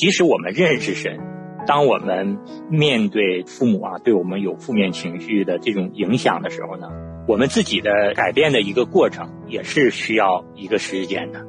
[0.00, 1.18] 即使我们认识神，
[1.66, 2.38] 当我们
[2.70, 6.88] 面对父母啊对我们有负面情绪的这种影响的时候呢，
[7.28, 11.44] 我们自己的改变的一个过程也是需要一个时间的。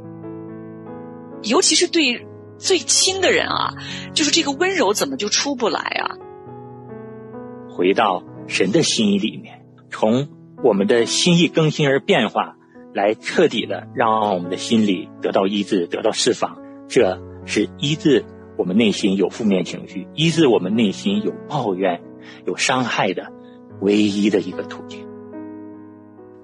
[1.43, 2.27] 尤其是对
[2.57, 3.73] 最亲的人啊，
[4.14, 6.20] 就是这个温柔怎么就出不来啊？
[7.70, 10.27] 回到神的心意里面，从
[10.61, 12.57] 我们的心意更新而变化，
[12.93, 16.57] 来彻底的让我们的心里得到医治，得到释放。
[16.89, 18.25] 这是医治
[18.61, 22.00] 我们内心有负面情绪、医治我们内心有抱怨、
[22.46, 23.33] 有伤害的
[23.79, 25.04] 唯一的一个途径。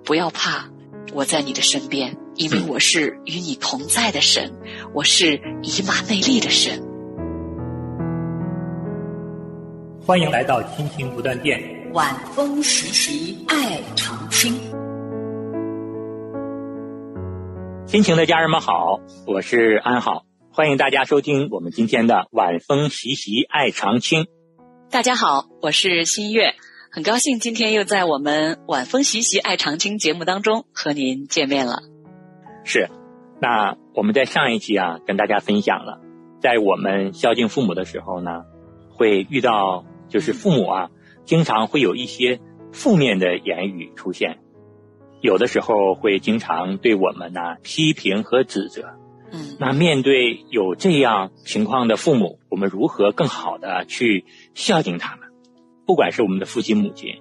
[0.04, 0.68] 不要怕，
[1.14, 4.52] 我在你的身边，因为我是与你同在的神，
[4.96, 6.82] 我是以马内利的神。
[10.04, 11.62] 欢迎来到亲情不断电，
[11.94, 14.56] 晚风习习，爱常青。
[17.86, 20.24] 亲情的家人们好，我是安好，
[20.58, 24.26] 欢迎大家收听我们今天的晚风习习，爱长青。
[24.90, 26.56] 大家好，我是新月，
[26.90, 31.84] 很高兴今天又在我们晚风习习，爱长青节目当中和您见面了。
[32.64, 32.90] 是，
[33.40, 36.02] 那我们在上一期啊，跟大家分享了，
[36.42, 38.42] 在我们孝敬父母的时候呢，
[38.90, 39.86] 会遇到。
[40.10, 40.90] 就是父母啊，
[41.26, 42.40] 经常会有一些
[42.72, 44.40] 负面的言语出现，
[45.22, 48.96] 有的时候会经常对我们呢批评和指责。
[49.32, 55.28] 嗯，那面对有这样情况的父母，我们如何更好的去孝敬他们？
[55.86, 57.16] 不管是我们的父亲母亲，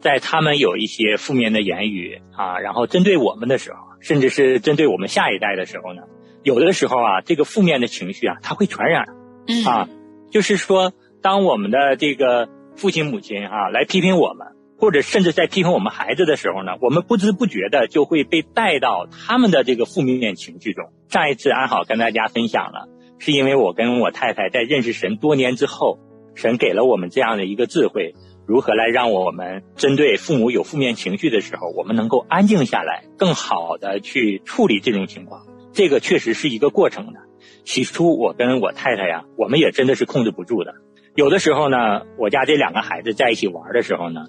[0.00, 6.02] 在他们有一些负面的言语啊，然后针对我们的时候，甚至是针对我们下一代的时候呢，
[6.42, 9.06] 有的时候啊，这个负面的情绪啊，它会传染。
[9.48, 9.88] 嗯啊，
[10.30, 10.92] 就是说。
[11.22, 14.46] 当我们的这个父亲母亲啊来批评我们，
[14.78, 20.90] 或者甚至在批评我们孩子的时候呢，我们不知不觉的就会被带到他们的这个负面情绪中。
[21.08, 22.88] 上一次安好跟大家分享了，
[23.18, 25.98] 是因为我跟我太太在认识神多年之后，
[26.34, 28.14] 神给了我们这样的一个智慧，
[28.46, 35.46] 如何来让我们针对父母有负面情绪的时候，我们能够安静下来，更好的去处理这种情况。
[35.72, 37.20] 这个确实是一个过程的。
[37.64, 40.74] 起初我跟我太太呀，我们也真的是控制不住的。
[41.14, 44.26] 有的时候呢，我家这两个孩子在一起玩的时候呢，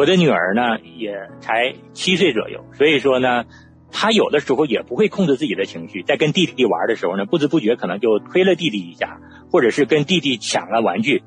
[0.00, 3.44] 我的女儿呢也才七岁左右，所以说呢，
[3.92, 9.20] 她有的时候也不会控制自己的情绪，在跟弟弟玩的时候呢，不知不觉可能就推了弟弟一下，
[9.52, 11.22] 或者是跟弟弟抢了玩具。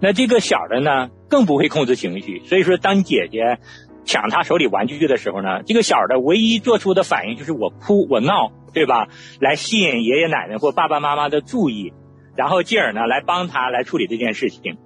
[0.00, 3.58] 那这个小的呢，更不会控制情绪，所以说当姐姐
[4.04, 9.06] 抢他手里玩具的时候呢，这个小的唯一做出的反应就是我哭我闹，对吧？
[9.38, 11.92] 来吸引爷爷奶奶或爸爸妈妈的注意。
[12.34, 14.76] 然后进而呢来帮他来处理这件事情，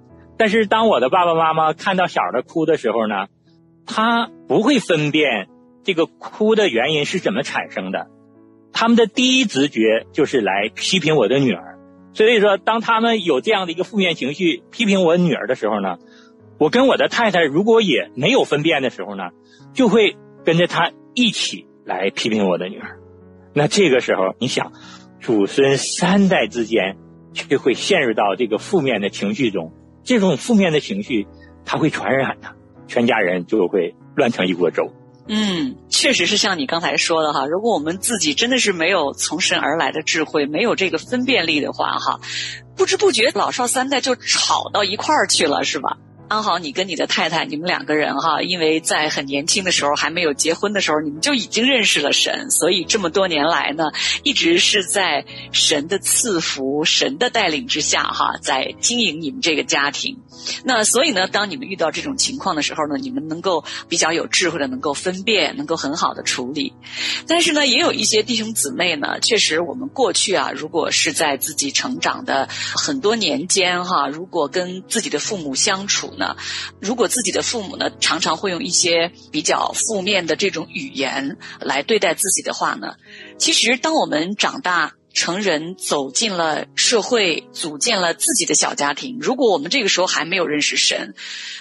[0.43, 3.27] 但是当我的爸爸妈妈看到小的哭的时候呢，
[3.85, 5.47] 他不会分辨
[5.85, 8.07] 这个哭的原因是怎么产生的，
[8.73, 11.79] 他们的第一直觉就是来批评我的女儿。
[12.13, 15.95] 所以说，当他们有这样的一个负面情绪批评我女儿的时候呢，
[16.57, 19.29] 我跟我的太太如果也没有分辨的时候呢，
[19.73, 22.99] 就会跟着他一起来批评我的女儿。
[23.53, 24.73] 那这个时候，你想，
[25.21, 26.97] 祖孙三代之间。
[27.49, 29.73] 就会陷入到这个负面的情绪中，
[30.03, 31.27] 这种负面的情绪，
[31.65, 32.49] 它会传染的，
[32.87, 34.91] 全家人就会乱成一锅粥。
[35.25, 42.19] 嗯，确实是像你刚才说的哈，如果我们自己真的是没有从神而来的智慧，没有这个分辨力的话哈，
[42.75, 45.97] 不知不觉老少三代就吵到一块儿去了，是吧？
[46.29, 53.91] 安好你跟你的太太，你们两个人哈，因为在很年轻的时候还没有结婚的时候，你们就已经认识了神，所以这么多年来呢，
[54.23, 60.17] 一直是在神的赐福、神的带领之下哈，在经营你们这个家庭。
[60.63, 66.73] 那所以呢，当你们遇到这种情况的时候呢，你们能够比较有智慧的能够分辨，能够很好的处理。
[67.27, 76.35] 但是呢，也有一些弟兄姊妹呢，确实我们过去啊，如果是在自己成长的很多年间哈，如果跟自己的父母相处呢。
[76.81, 82.95] 如果自己的父母呢，常常会用一些比较负面的这种语言来对待自己的话呢，
[83.37, 91.13] 其实当我们长大成人，走进了社会，组建了自己的小家庭，如果我们这个时候还没有认识神，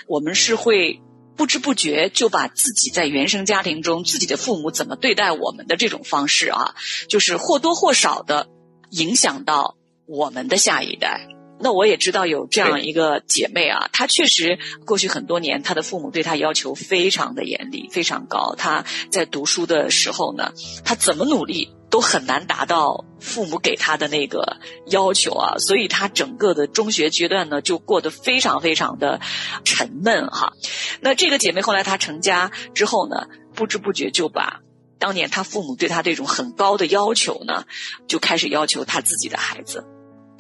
[0.07, 1.03] 我们是会
[1.37, 6.75] 不知不觉就把自己在原生家庭中自己的父母怎么对待我们的这种方式啊，
[7.11, 8.49] 就是或多或少的
[8.91, 9.77] 影响到
[10.07, 11.29] 我们的下一代。
[11.63, 18.57] 那我也知道有这样一个姐妹啊，她确实过去很多年，她的父母对她要求非常的严厉，非常高。
[18.59, 20.53] 她在读书的时候呢，
[20.85, 24.57] 她怎么努力都很难达到父母给她的那个
[24.87, 29.21] 要求啊，所以她整个的中学阶段呢，就过得非常非常的
[29.65, 30.55] 沉闷哈。
[31.01, 34.63] 那这个姐妹后来她成家之后呢，不知不觉就把
[34.99, 37.67] 当年她父母对她这种很高的要求呢，
[38.09, 39.85] 就开始要求她自己的孩子。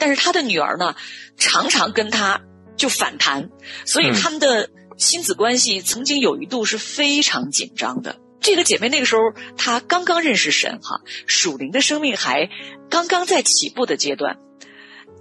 [0.02, 0.96] 但是他的女儿呢，
[1.36, 2.40] 常常跟他
[2.76, 3.50] 就反弹，
[3.84, 4.68] 所以他们的
[4.98, 8.16] 亲子关系曾经有一度是非常紧张的。
[8.40, 9.22] 这个姐妹那个时候
[9.56, 12.50] 她刚刚认识神哈，属灵的生命还
[12.90, 14.38] 刚刚在起步的阶段，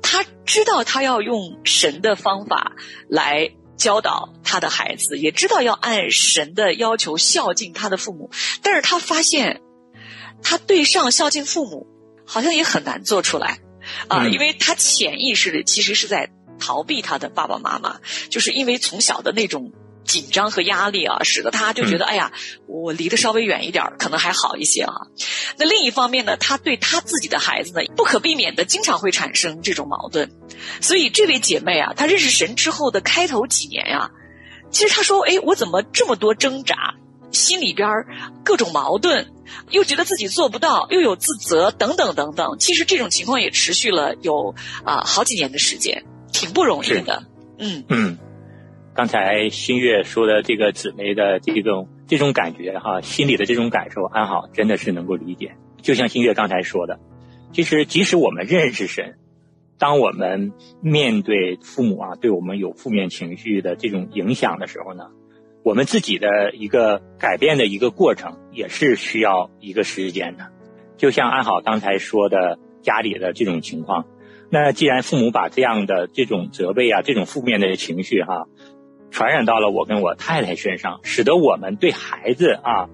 [0.02, 2.72] 她知道她要用神的方法
[3.08, 8.32] 来教导她的孩子，也知道要按神的要求孝敬她的父母，
[8.64, 9.62] 但是她发现，
[10.42, 11.86] 她对上孝敬父母
[12.26, 13.60] 好像也很难做出来
[14.08, 16.30] 啊，因为他潜意识里其实是在
[16.60, 18.00] 逃避他的爸爸妈妈，
[18.30, 19.72] 就是因为从小的那种。
[20.04, 22.34] 紧张和压力啊，使得他就觉得，哎呀，
[22.68, 24.92] 我离得稍微远一点可能还好一些啊。
[25.58, 30.32] 那另一方面呢，他对他自己的孩子呢，不可避免的经常会产生这种矛盾。
[30.82, 34.10] 所以这位姐妹啊，她认识神之后的开头几年呀，
[34.72, 36.96] 其实她说，哎，我怎么这么多挣扎，
[37.32, 37.88] 心里边
[38.44, 39.28] 各种矛盾，
[39.70, 42.58] 又觉得自己做不到，又有自责等等等等。
[42.60, 47.24] 其实这种情况也持续了有啊好几年的时间，挺不容易的。
[47.58, 48.18] 嗯嗯。
[48.94, 55.56] 刚才新月说的这个姊妹的这种这种感觉哈，心里的这种感受，安好真的是能够理解。
[55.82, 57.00] 就像新月刚才说的，
[57.54, 59.18] 其实即使我们认识神，
[59.80, 60.52] 当我们
[60.82, 65.06] 面对父母啊对我们有负面情绪的这种影响的时候呢，
[65.64, 70.48] 我们自己的一个改变的一个过程也是需要一个时间的。
[70.98, 74.06] 就像安好刚才说的家里的这种情况，
[74.50, 78.46] 那既然父母把这样的这种责备啊，这种负面的情绪哈。
[79.12, 82.88] 传染到了我跟我太太身上，使得我们对孩子啊，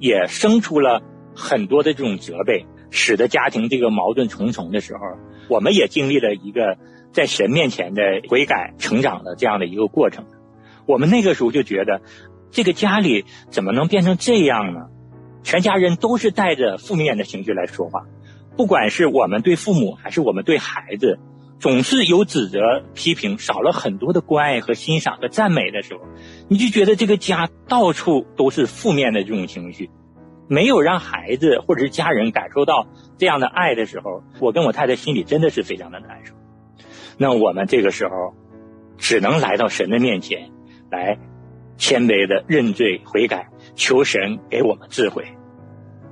[0.00, 1.00] 也生出了
[1.34, 5.00] 很多的这种责备，使得家庭这个矛盾重重的时候，
[5.48, 6.76] 我们也经历了一个
[7.12, 10.26] 在神面前的悔改、成长的这样的一个过程。
[10.86, 12.02] 我们那个时候就觉得，
[12.50, 14.88] 这个家里怎么能变成这样呢？
[15.42, 18.06] 全家人都是带着负面的情绪来说话，
[18.56, 21.18] 不管是我们对父母，还是我们对孩子。
[21.58, 22.58] 总是有指责、
[22.94, 26.00] 批评，少了很多的关爱和欣赏和赞美的时候，
[26.48, 29.90] 你就觉得这个家到处都是负面的这种情绪，
[30.48, 32.86] 没有让孩子或者是家人感受到
[33.18, 36.32] 这样的爱的时候，我跟我太太心里真的是非常的难受。
[37.18, 38.34] 那我们这个时候
[38.96, 40.50] 只能来到神的面前，
[40.90, 41.18] 来
[41.76, 45.24] 谦卑的认罪悔改，求神给我们智慧。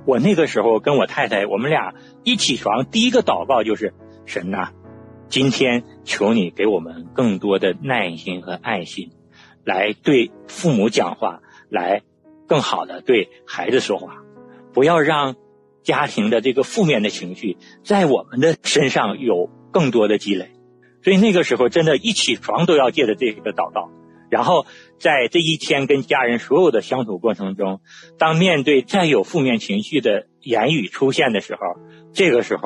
[0.05, 1.93] 我那个时候跟我太太，我们俩
[2.23, 3.93] 一起床第一个祷告就是
[4.25, 4.71] 神呐。
[5.27, 9.11] 今天求你给我们更多的耐心和爱心，
[9.63, 12.01] 来对父母讲话，来
[12.47, 14.23] 更好的对孩子说话，
[14.73, 15.35] 不要让
[15.83, 20.49] 家庭的这个负面的情绪在我们的身上有更多的积累。
[21.03, 23.91] 所以那个时候真的，一起床都要借着这个祷告，
[24.29, 24.65] 然后
[24.99, 27.81] 在这一天跟家人所有的相处过程中，
[28.17, 31.59] 当面对再有负面情绪的言语出现的时候，
[32.13, 32.63] 这个时候。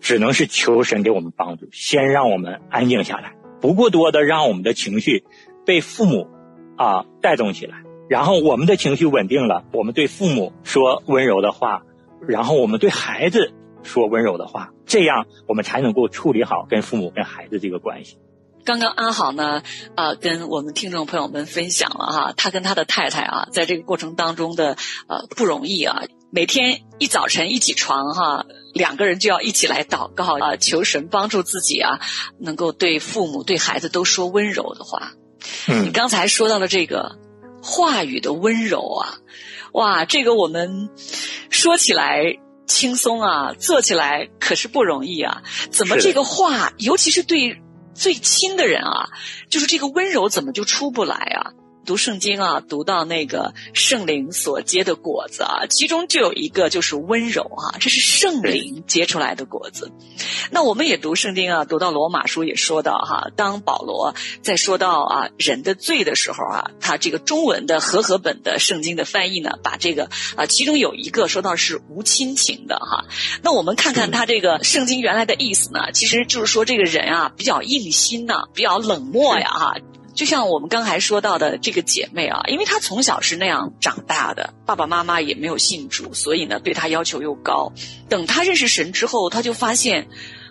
[0.00, 3.32] 只能是求神给我们帮助，先让我们安静下来，
[3.62, 5.24] 不过多的让我们的情绪
[5.64, 6.28] 被父母
[6.76, 11.84] 啊带动起来，然后我们的情绪稳定了，我们对父母说温柔的话，
[12.28, 18.18] 然后我们对孩子说温柔的话，这样我们才能够处理好跟父母跟孩子这个关系。
[18.64, 19.62] 刚刚安好呢，
[19.94, 24.76] 啊，跟我们听众朋友们分享了哈，他跟他的太太啊，在这个过程当中的
[25.06, 28.46] 呃不容易啊，每天一早晨一起床哈。
[28.74, 32.00] 两个人就要一起来祷告啊，求神帮助自己啊，
[32.40, 35.12] 能够对父母、对孩子都说温柔的话。
[35.68, 37.16] 嗯，你刚才说到了这个
[37.62, 39.14] 话语的温柔啊，
[39.74, 40.90] 哇，这个我们
[41.50, 45.44] 说起来轻松啊，做起来可是不容易啊。
[45.70, 47.62] 怎么这个话，尤其是对
[47.94, 49.08] 最亲的人啊，
[49.48, 51.52] 就是这个温柔怎么就出不来啊？
[51.84, 59.92] 读圣经啊，读到那个圣灵所结的果子啊，其中就有一个就是温柔啊，这是圣灵结出来的果子。
[60.50, 73.04] 那我们也读圣经啊，读到罗马书也说到哈，当保罗在说到啊人的罪的时候啊，他这个中文的和合本的圣经的翻译呢，把这个啊其中有一个说到是无亲情的哈。
[73.42, 79.74] 那我们看看他这个圣经原来的意思呢，其实就是说这个人啊比较硬心呐，比较冷漠呀哈。
[80.14, 87.72] 就像我们刚才说到的这个姐妹啊，因为她从小是那样长大的，爸爸妈妈也没有信主，所以呢对她要求又高。
[88.08, 90.08] 等她认识神之后，她就发现，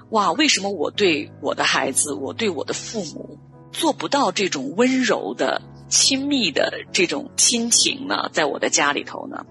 [0.10, 3.39] 哇，为什么我对我的孩子，我对我的父母
[3.72, 8.29] 做不到这种温柔的、亲密的这种亲情呢？
[8.34, 9.46] 在我的家里头呢，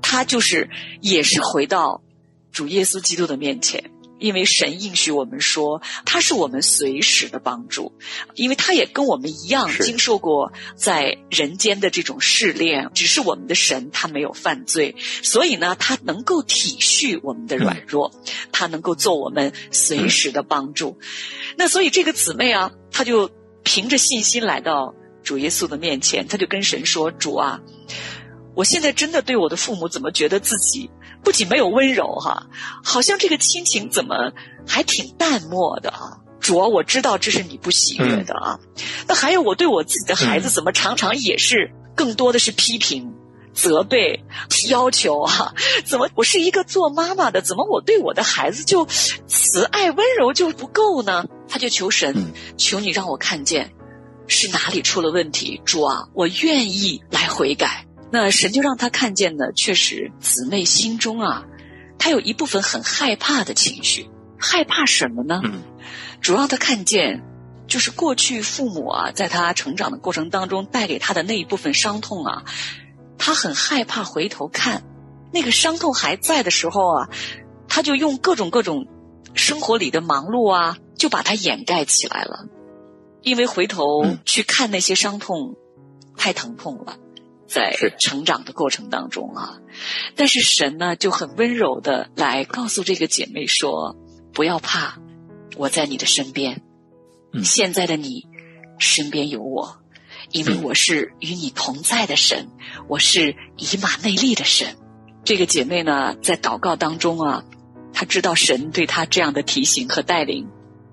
[0.00, 2.00] 她就是也是回到
[2.52, 7.92] 主耶稣基督的面前，因为神应许我们说，他是我们随时的帮助，
[8.34, 18.12] 因为他也跟我们一样经受过在人间的这种试炼，只是我们的神他没有犯罪，所以呢，他能够体恤我们的软弱，
[18.52, 20.98] 他能够做我们随时的帮助。
[21.56, 23.30] 那所以这个姊妹啊，她就
[23.62, 27.60] 凭着信心来到主耶稣的面前，她就跟神说：“主啊，
[28.54, 30.90] 我现在真的对我的父母怎么觉得自己？”
[31.22, 32.46] 不仅没有温柔哈，
[32.82, 34.32] 好像这个亲情怎么
[34.66, 36.18] 还挺淡漠的啊？
[36.40, 38.58] 主要我知道这是你不喜悦的啊。
[39.06, 43.12] 那还有我对我自己的孩子怎么常常也是更多的是批评、
[43.52, 44.24] 责备、
[44.70, 45.52] 要求啊？
[45.84, 48.86] 怎么我是一个做妈妈的，怎么我对我的孩子就
[49.26, 51.26] 慈爱温柔就不够呢？
[51.48, 53.72] 他就求神，求你让我看见
[54.26, 55.60] 是哪里出了问题。
[55.64, 57.84] 主啊，我愿意来悔改。
[58.10, 61.44] 那神就让他看见呢，确实姊妹心中啊，
[61.98, 65.42] 他有一部分很害怕的情绪，害怕什么呢？
[66.20, 67.22] 主要他看见，
[67.66, 72.44] 就是过去父母啊，在他成长的过程当中带给他的那一部分伤痛啊，
[73.18, 74.84] 他很害怕回头看，
[75.32, 77.08] 那个伤痛还在的时候啊，
[77.68, 78.86] 他就用各种各种
[79.34, 82.46] 生活里的忙碌啊，就把它掩盖起来了，
[83.22, 85.56] 因为回头去看那些伤痛，
[86.16, 86.96] 太疼痛了。
[87.48, 89.58] 在成长的过程当中啊，
[90.14, 93.96] 但是神呢就很温柔的来告诉这个姐妹说
[94.34, 94.98] ：“不要怕，
[95.56, 96.60] 我在你的身边。
[97.42, 98.26] 现在的你
[98.78, 99.78] 身边有我，
[100.30, 102.48] 因为我是与你同在的神，
[102.86, 104.76] 我是以马内利的神。”
[105.24, 107.44] 这个姐妹呢在祷告当中啊，
[107.94, 110.48] 她知道神对她这样的提醒和带领，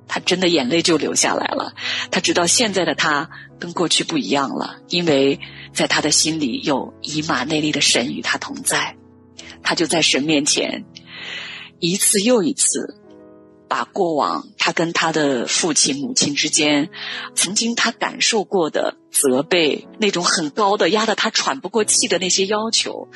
[0.08, 1.74] 她真的眼泪就流下来了。
[2.12, 5.42] 她知道现在的她跟过去不一样了，因为。
[5.76, 8.96] 在他的心里有以马内利的神与他同在，
[9.62, 10.86] 他就在神面前
[11.80, 12.98] 一次又一次
[13.68, 16.90] 把过往他跟他的父亲母亲之间
[17.36, 23.10] 曾经他感受过的责备，那种很高的压得他喘不过气的那些要求，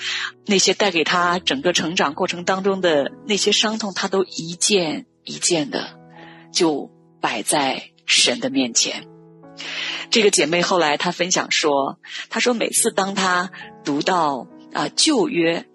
[0.46, 5.98] 那些带给他整个成长过程当中的那些伤痛，他都一件一件的
[6.52, 9.08] 就摆在神的面前。
[10.10, 12.00] 这个姐妹后来她分享说
[12.30, 13.52] ：“她说每次当她
[13.84, 15.68] 读到啊旧约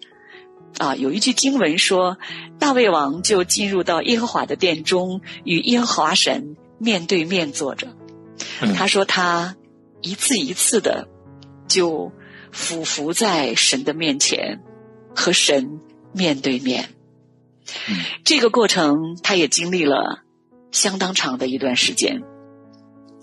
[0.77, 2.17] 啊有一句经文说，
[2.59, 7.95] 大卫王就进入到耶和华的殿中，与耶和华神面对面坐着。
[8.75, 9.55] 她说她
[10.01, 11.07] 一次一次的
[11.69, 12.11] 就
[12.51, 14.61] 俯伏在神的面前，
[15.15, 15.79] 和神
[16.11, 16.89] 面对面。
[18.25, 20.23] 这个过程，她也经历了
[20.71, 22.21] 相当长的一段时间。”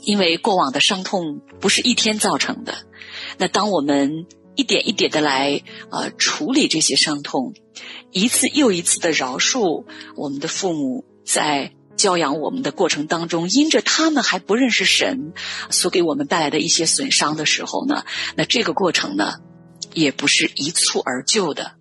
[0.03, 2.75] 因为过往的伤痛不是一天造成的，
[3.39, 7.55] 那当我们一点一点的来呃处理这些伤痛，
[8.11, 9.85] 一次又一次的饶恕
[10.17, 15.33] 我们的父母在教养我们的过程当中，因着他们还不认识神
[15.71, 18.05] 所给我们带来的一些损伤的时候呢，
[18.35, 19.35] 那这个过程呢
[19.95, 21.73] 也不是一蹴而就的，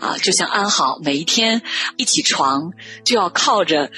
[0.00, 1.62] 啊，就像安好每一天
[1.96, 2.72] 一起床
[3.04, 3.90] 就要靠着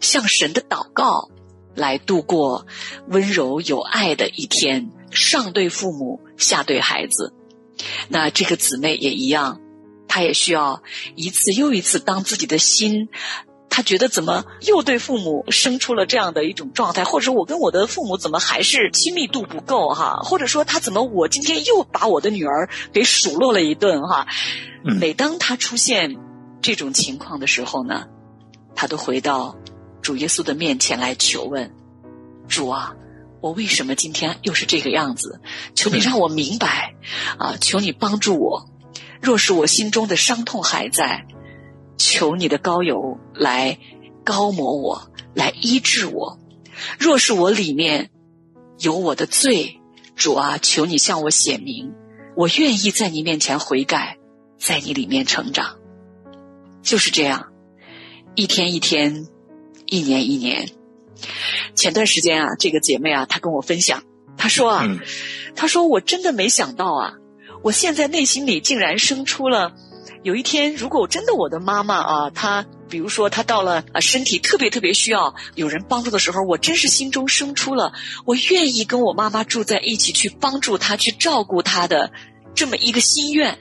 [0.00, 1.30] 向神的祷告。
[1.78, 2.66] 来度过
[3.06, 7.32] 温柔有爱的一天，上对父母，下对孩子。
[8.08, 9.60] 那这个姊妹也一样，
[10.08, 10.82] 她也需要
[11.14, 13.08] 一次又一次，当自己的心，
[13.70, 20.18] 她觉得怎么又对父母生出了这样的一种状态，或者说我跟我的父母怎么还是亲密度不够哈？
[20.24, 24.26] 或者说他怎么我今天又把我的女儿给数落了一顿哈？
[24.82, 26.16] 每当他出现
[26.60, 28.06] 这种情况的时候呢，
[28.74, 29.56] 他都回到。
[30.08, 31.70] 主耶稣的面前来求问，
[32.48, 32.96] 主啊，
[33.42, 35.42] 我为什么今天又是这个样子？
[35.74, 36.94] 求你让我明白，
[37.36, 38.70] 啊，求你帮助我。
[39.20, 41.26] 若是我心中的伤痛还在，
[41.98, 43.78] 求你的膏油来
[44.24, 46.38] 高抹我，来医治我。
[46.98, 48.08] 若是我里面
[48.78, 49.78] 有我的罪，
[50.16, 51.92] 主啊，求你向我显明，
[52.34, 54.16] 我愿意在你面前悔改，
[54.58, 55.76] 在你里面成长。
[56.82, 57.52] 就是这样，
[58.34, 59.28] 一天一天。
[59.90, 60.70] 一年一年，
[61.74, 64.02] 前段时间啊，这个姐妹啊，她跟我分享，
[64.36, 64.86] 她说啊，
[65.56, 67.14] 她说我真的没想到啊，
[67.62, 69.72] 我现在内心里竟然生出了，
[70.22, 77.92] 有一天如果真的我的妈妈啊，她比如说她到了啊身体特别特别需要有人帮助的时候，我真是心中生出了
[78.26, 82.12] 我愿意跟我妈妈住在一起去帮助她去照顾她的
[82.54, 83.58] 这么一个心愿。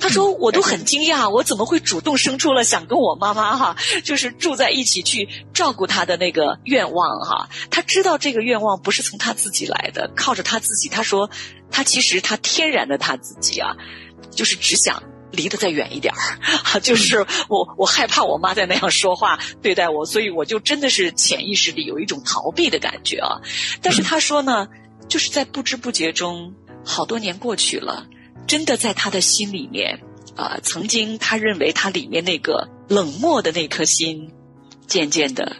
[0.00, 7.48] 他说：“我都很惊讶，我怎么会主动生出了想跟我妈妈哈，就是住在一起去照顾她的那个愿望哈？
[7.70, 10.88] 他知道这个愿望不是从他自己来的，靠着他自己。
[10.88, 11.30] 他说，
[11.70, 13.76] 他其实他天然的他自己啊，
[14.30, 15.02] 就是只想
[15.32, 23.40] 离得再远一点儿， 就是我我害怕我妈再那样说话对待我，所以我就真的是潜意识里有一种逃避的感觉啊。
[23.82, 24.68] 但是他说呢，
[25.08, 26.54] 就是在不知不觉中，
[26.84, 28.06] 好多年过去了，
[28.46, 30.00] 真的在他的心里面
[30.36, 34.30] 啊，曾经他认为他里面那个冷漠的那颗心，
[34.86, 35.56] 渐渐的、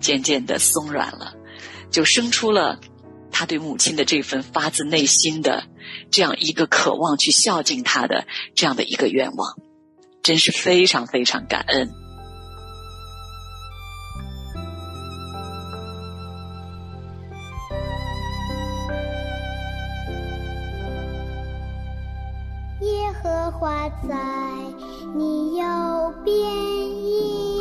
[0.00, 1.34] 渐渐的松软了，
[1.90, 2.80] 就生出了
[3.30, 5.64] 他对母亲的这份发自内心的。
[6.10, 9.56] 这样一个渴望去孝敬他的这样的一个愿望，
[10.22, 11.90] 真是非常非常感恩。
[23.42, 24.14] 刻画在
[25.16, 25.64] 你右
[26.24, 26.32] 边。
[26.36, 27.51] 一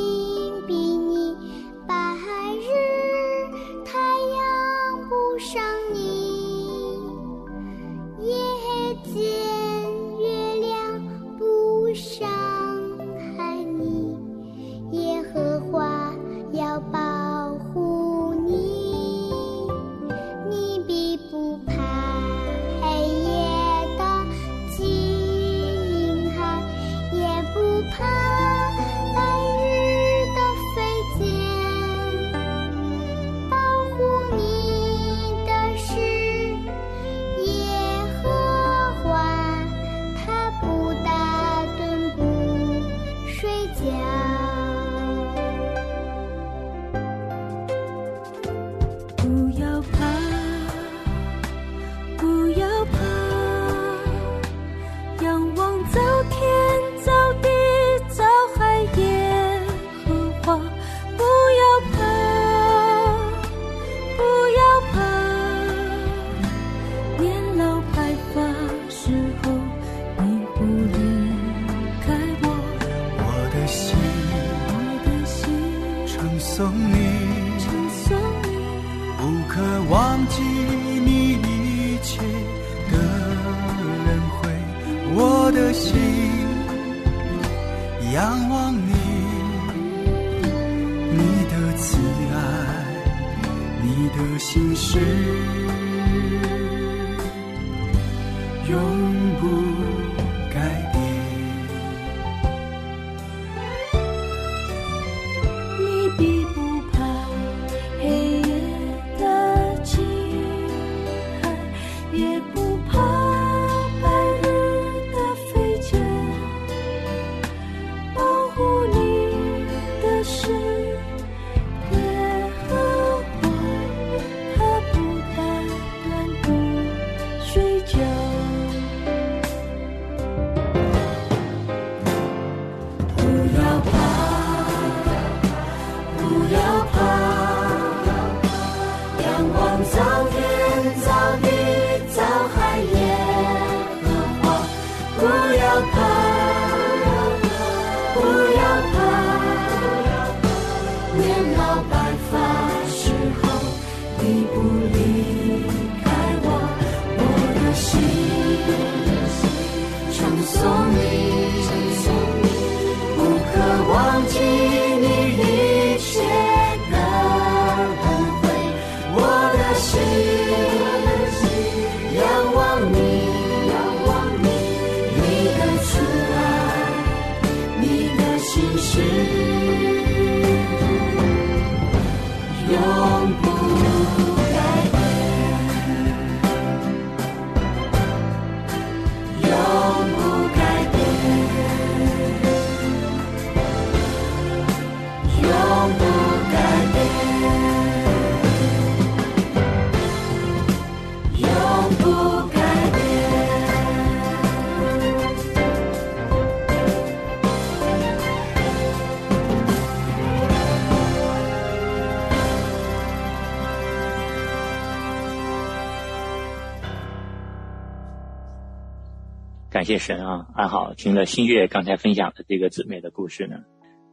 [219.81, 223.61] 感谢神啊，安好听了新月刚才分享的这个姊妹的故事呢，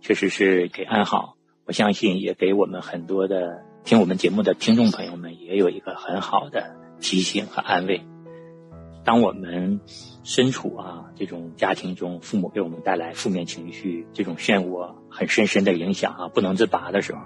[0.00, 1.34] 确实是给安好，
[1.66, 8.00] 我相信也给我们很多的听我们节目的听众朋友们也有一个很好的提醒和安慰。
[9.04, 9.82] 当我们
[10.24, 17.20] 身处啊这种家庭中，父母给我们带来负面情绪，这种漩涡很深深的影响啊，不能自拔的时候，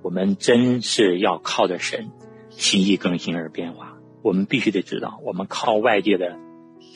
[0.00, 2.12] 我们真是要靠着神，
[2.48, 3.98] 心意更新而变化。
[4.22, 6.47] 我们必须得知道，我们靠外界的。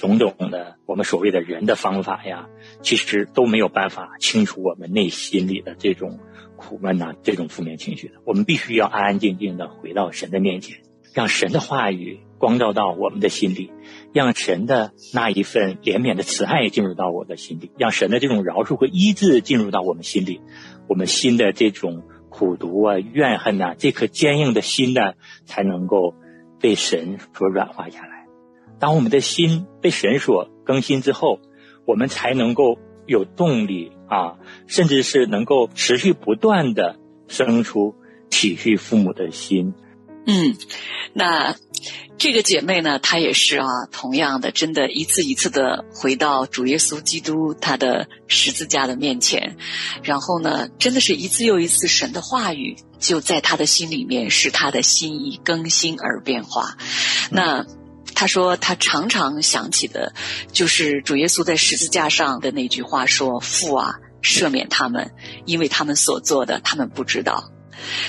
[0.02, 2.48] 种种的我们所谓的人的方法呀，
[2.82, 6.18] 其实都没有办法清除我们内心里的这种
[6.56, 8.14] 苦闷呐、这种负面情绪的。
[8.26, 10.78] 我们必须要安安静静的回到神的面前，
[11.14, 13.70] 让神的话语光照到我们的心里，
[14.12, 20.40] 让神的那一份怜悯的慈爱进入到我的心里，让神的这种饶恕和医治进入到我们心里，
[20.88, 25.12] 我们心的这种苦毒啊、怨恨呐、这颗坚硬的心呢，
[25.46, 26.16] 才能够
[26.60, 28.11] 被神所软化下来。
[28.78, 31.40] 当我们的心被神所更新之后，
[31.84, 37.94] 我们才能够有动力啊，甚至是能够持续不断的生出
[38.30, 39.74] 体恤父母的心。
[40.24, 40.56] 嗯，
[41.12, 41.56] 那
[42.16, 49.56] 这个姐妹呢，她也是啊，同样的，真的一次一次的回到主耶稣基督他的十字架的面前，
[50.04, 56.76] 然后呢，真的是一次又一次神的话语就在他的心里面，使他的心意更新而变化。
[57.30, 57.66] 那。
[58.14, 60.14] 他说，他常常想起的，
[60.52, 65.12] 就是主耶稣在十字架上的那句话：“说父啊，赦免他们，
[65.44, 67.50] 因为他们所做的，他们不知道。”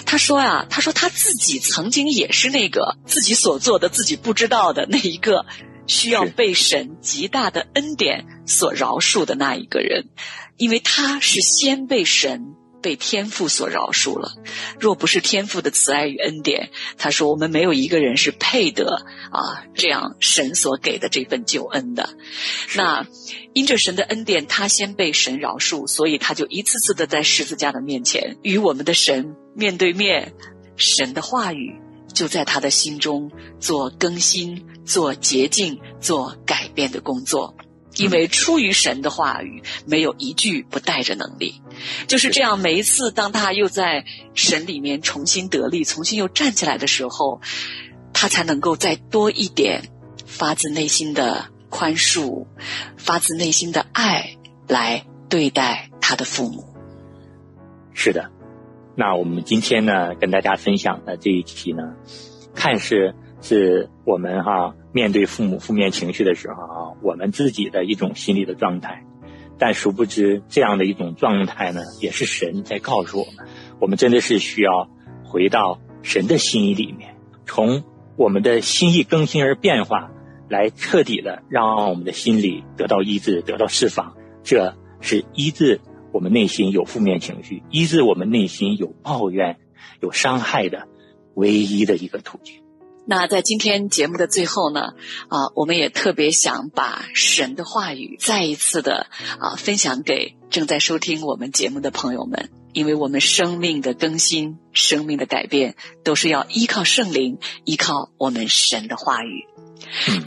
[0.05, 5.45] 他说啊，他说他自己曾经也是那个自己所做的自己不知道的那一个，
[5.87, 10.09] 需要被神极大的恩典所饶恕的那一个人，
[10.57, 12.55] 因为他是先被神。
[12.83, 14.35] 被天父所饶恕了，
[14.79, 16.69] 若不是天父的慈爱与恩典，
[16.99, 22.09] 他说我们没有一个人是配得啊这样神所给的这份救恩的。
[22.75, 23.07] 那
[23.53, 30.33] 因着神的恩典，他先被神饶恕，所以他就一次次的在十字架的面前与我们的神面对面，
[30.75, 31.79] 神的话语
[32.13, 37.55] 就在他的心中做更新、做洁净、做改变的工作。
[37.97, 41.61] 因为出于神的话语，没有一句不带着能力，
[42.07, 42.57] 就是这样。
[42.59, 47.41] 每一次当他又在神里面重新得力、重新又站起来的时候，
[48.11, 49.89] 他才能够再多一点
[50.25, 52.47] 发自内心的宽恕、
[52.97, 56.65] 发自内心的爱来对待他的父母。
[57.93, 58.31] 是的，
[58.95, 61.83] 那我们今天呢，跟大家分享的这一期呢，
[62.55, 64.73] 看似是我们哈。
[64.95, 69.03] 面对父母负面情绪的时候啊，我们自己的一种心理的状态，
[69.57, 73.47] 但殊不知这样的一种状态呢，也是神在告诉我们，
[73.79, 74.87] 我们真的是需要
[75.23, 77.15] 回到神的心意里面，
[77.47, 77.83] 从
[78.15, 80.11] 我们的心意更新而变化，
[80.47, 84.15] 来彻底的让我们的心理得到医治、得到释放。
[84.43, 89.57] 这是医治我们内心有负面情绪、医治我们内心有抱怨、
[90.01, 90.87] 有伤害的
[91.33, 92.62] 唯一的一个途径。
[93.05, 94.93] 那在今天节目的最后呢，
[95.27, 99.07] 啊，我们也特别想把神的话语再一次的
[99.39, 109.47] 啊分享给正在收听我们节目的朋友们，因为我们生命的更新、生命的改变，都是要依靠圣灵，依靠我们神的话语。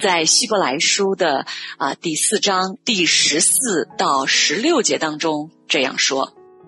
[0.03, 1.47] 在希伯来书的
[1.79, 6.36] 啊第四章第十四到十六节当中这样说。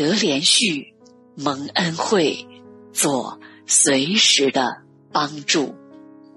[0.00, 0.94] 得连续
[1.36, 2.46] 蒙恩惠，
[2.90, 4.78] 做随时的
[5.12, 5.74] 帮助。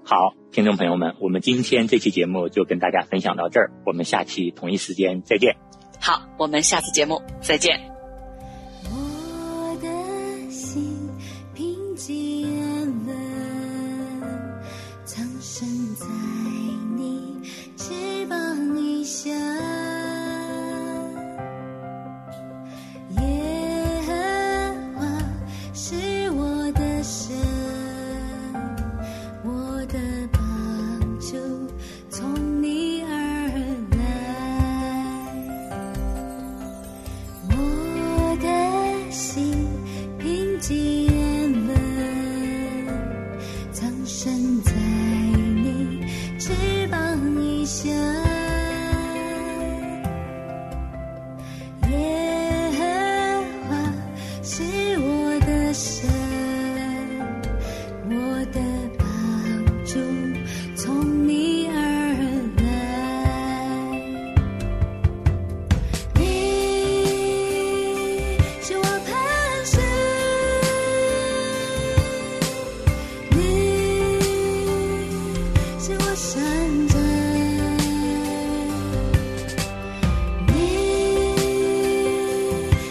[0.04, 5.56] 好，听众朋友们，我们今天这期节目就跟大家分享到这儿，我们下期同一时间再见。
[5.98, 7.80] 好，我们下次节目再见。
[8.90, 11.08] 我的心
[11.54, 13.16] 平静安稳，
[15.06, 16.04] 藏身在
[16.98, 17.40] 你
[17.78, 19.53] 翅膀以下。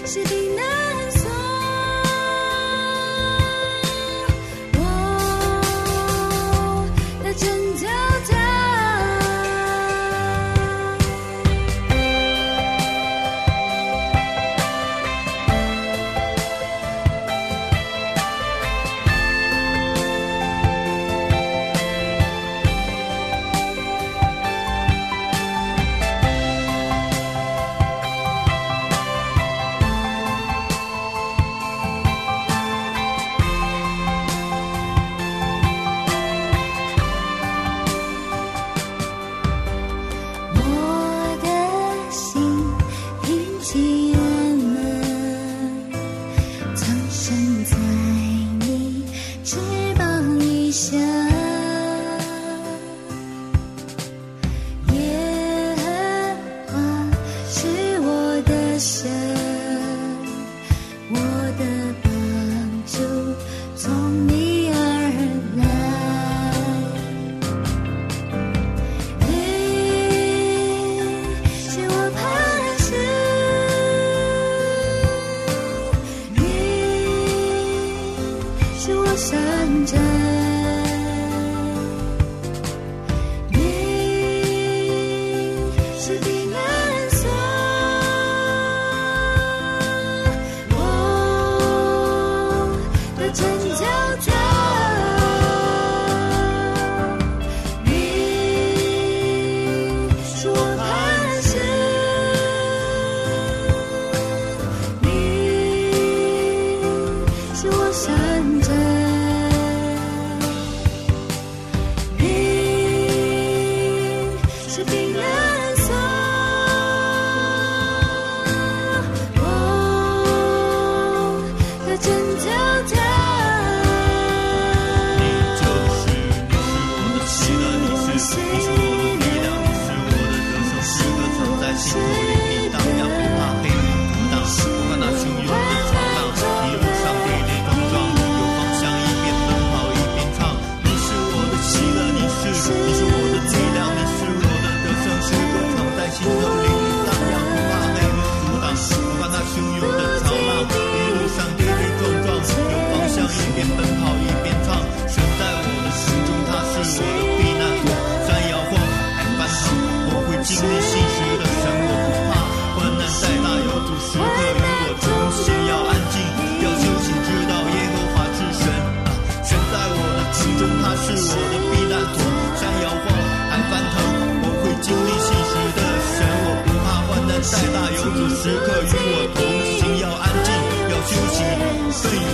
[0.05, 0.42] she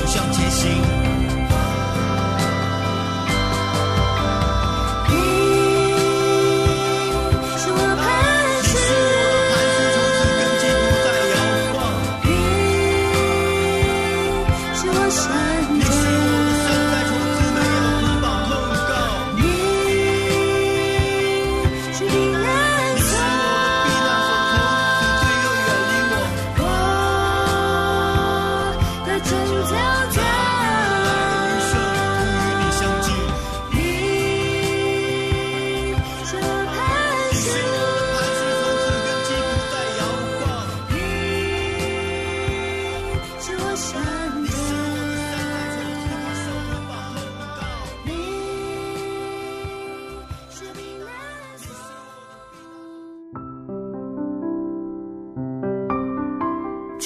[0.09, 0.98] 向前行。